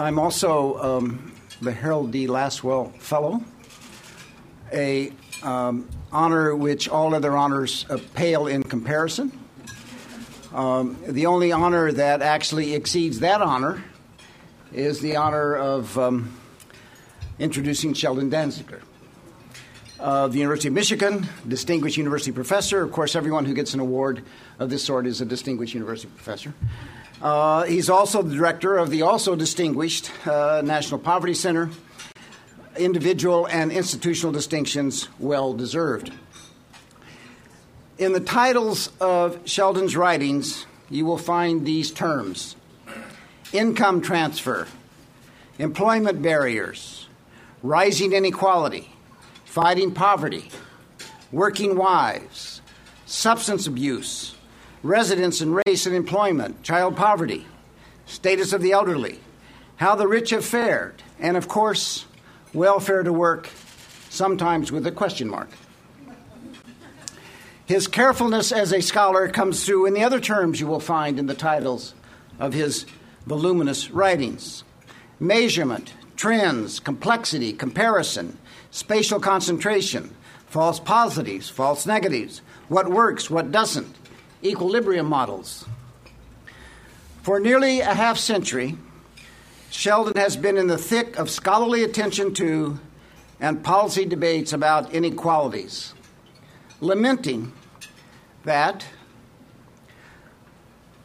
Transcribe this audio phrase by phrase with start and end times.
[0.00, 2.28] I'm also um, the Harold D.
[2.28, 3.42] Lasswell Fellow,
[4.72, 9.36] a um, honor which all other honors uh, pale in comparison.
[10.54, 13.82] Um, the only honor that actually exceeds that honor
[14.72, 16.32] is the honor of um,
[17.40, 18.82] introducing Sheldon Danziger.
[19.98, 22.82] Of the University of Michigan, distinguished university professor.
[22.82, 24.22] Of course, everyone who gets an award
[24.60, 26.54] of this sort is a distinguished university professor.
[27.20, 31.70] Uh, he's also the director of the also distinguished uh, National Poverty Center.
[32.76, 36.12] Individual and institutional distinctions well deserved.
[37.98, 42.54] In the titles of Sheldon's writings, you will find these terms
[43.52, 44.68] income transfer,
[45.58, 47.08] employment barriers,
[47.64, 48.92] rising inequality,
[49.48, 50.50] fighting poverty,
[51.32, 52.60] working wives,
[53.06, 54.36] substance abuse,
[54.82, 57.46] residence and race and employment, child poverty,
[58.04, 59.18] status of the elderly,
[59.76, 62.04] how the rich have fared, and of course,
[62.52, 63.48] welfare to work,
[64.10, 65.48] sometimes with a question mark.
[67.64, 71.26] His carefulness as a scholar comes through in the other terms you will find in
[71.26, 71.94] the titles
[72.38, 72.84] of his
[73.26, 74.62] voluminous writings
[75.18, 78.36] measurement, trends, complexity, comparison,
[78.72, 80.14] spatial concentration,
[80.48, 83.96] false positives, false negatives, what works, what doesn't,
[84.42, 85.64] equilibrium models.
[87.22, 88.76] For nearly a half century,
[89.70, 92.80] Sheldon has been in the thick of scholarly attention to
[93.40, 95.94] and policy debates about inequalities,
[96.80, 97.52] lamenting
[98.42, 98.84] that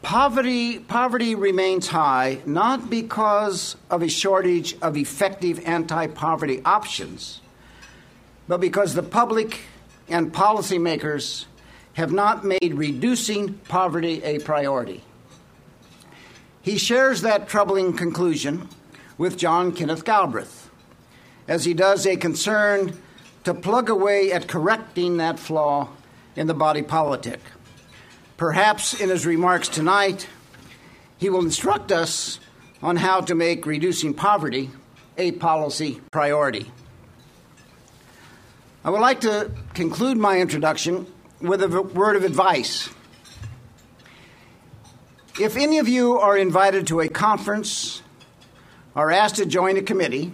[0.04, 7.40] poverty, poverty remains high not because of a shortage of effective anti poverty options,
[8.46, 9.60] but because the public
[10.08, 11.46] and policymakers
[11.94, 15.02] have not made reducing poverty a priority.
[16.60, 18.68] He shares that troubling conclusion
[19.16, 20.70] with John Kenneth Galbraith,
[21.48, 22.98] as he does a concern
[23.44, 25.88] to plug away at correcting that flaw
[26.36, 27.40] in the body politic.
[28.36, 30.28] Perhaps in his remarks tonight,
[31.18, 32.40] he will instruct us
[32.82, 34.70] on how to make reducing poverty
[35.16, 36.70] a policy priority.
[38.84, 41.06] I would like to conclude my introduction
[41.40, 42.90] with a word of advice.
[45.40, 48.02] If any of you are invited to a conference
[48.94, 50.32] or asked to join a committee,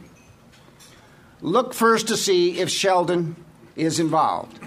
[1.40, 3.36] look first to see if Sheldon
[3.76, 4.58] is involved.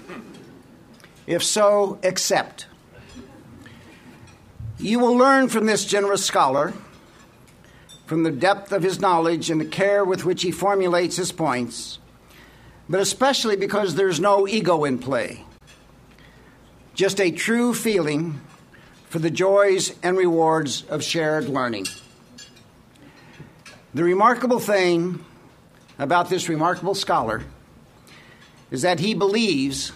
[1.26, 2.66] If so, accept.
[4.84, 6.74] You will learn from this generous scholar,
[8.04, 11.98] from the depth of his knowledge and the care with which he formulates his points,
[12.88, 15.44] but especially because there's no ego in play
[16.94, 18.40] just a true feeling
[19.08, 21.86] for the joys and rewards of shared learning.
[23.92, 25.24] The remarkable thing
[25.98, 27.42] about this remarkable scholar
[28.70, 29.92] is that he believes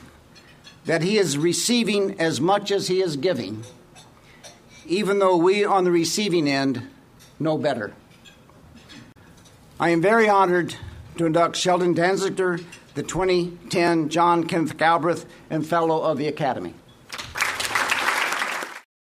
[0.84, 3.64] that he is receiving as much as he is giving,
[4.88, 6.88] even though we on the receiving end
[7.38, 7.92] know better.
[9.78, 10.74] I am very honored
[11.18, 16.74] to induct Sheldon Danziger, the 2010 John Kenneth Galbraith, and Fellow of the Academy.